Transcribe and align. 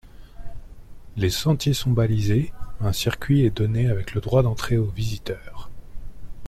Les 1.15 1.29
sentiers 1.29 1.75
sont 1.75 1.91
balisés, 1.91 2.51
un 2.79 2.91
circuit 2.91 3.45
est 3.45 3.55
donné 3.55 3.87
avec 3.87 4.15
le 4.15 4.21
droit 4.21 4.41
d'entrée 4.41 4.77
aux 4.79 4.89
visiteurs. 4.89 5.69